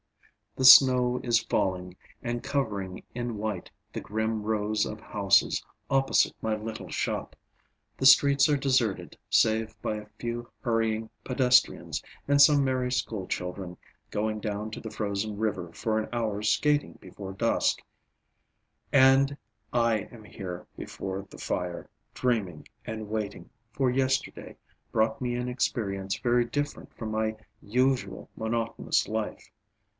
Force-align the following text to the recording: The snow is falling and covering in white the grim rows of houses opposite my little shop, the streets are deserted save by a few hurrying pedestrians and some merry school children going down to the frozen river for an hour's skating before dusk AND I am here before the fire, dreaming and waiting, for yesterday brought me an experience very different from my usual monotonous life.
The 0.55 0.65
snow 0.65 1.21
is 1.23 1.43
falling 1.43 1.95
and 2.21 2.43
covering 2.43 3.03
in 3.13 3.37
white 3.37 3.69
the 3.93 4.01
grim 4.01 4.43
rows 4.43 4.85
of 4.85 4.99
houses 4.99 5.63
opposite 5.89 6.33
my 6.41 6.55
little 6.57 6.89
shop, 6.89 7.35
the 7.97 8.05
streets 8.07 8.49
are 8.49 8.57
deserted 8.57 9.15
save 9.29 9.79
by 9.81 9.95
a 9.97 10.07
few 10.19 10.49
hurrying 10.59 11.09
pedestrians 11.23 12.03
and 12.27 12.41
some 12.41 12.65
merry 12.65 12.91
school 12.91 13.27
children 13.27 13.77
going 14.09 14.39
down 14.41 14.71
to 14.71 14.81
the 14.81 14.89
frozen 14.89 15.37
river 15.37 15.71
for 15.71 15.99
an 15.99 16.09
hour's 16.11 16.49
skating 16.49 16.93
before 16.99 17.31
dusk 17.31 17.79
AND 18.91 19.37
I 19.71 20.09
am 20.11 20.23
here 20.23 20.65
before 20.75 21.27
the 21.29 21.37
fire, 21.37 21.89
dreaming 22.15 22.67
and 22.85 23.07
waiting, 23.07 23.51
for 23.71 23.89
yesterday 23.89 24.57
brought 24.91 25.21
me 25.21 25.35
an 25.35 25.47
experience 25.47 26.17
very 26.19 26.43
different 26.43 26.91
from 26.97 27.11
my 27.11 27.37
usual 27.61 28.29
monotonous 28.35 29.07
life. 29.07 29.51